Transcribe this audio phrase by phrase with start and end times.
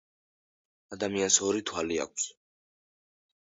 [0.97, 2.29] ადამიანს ორი თვალი აქვს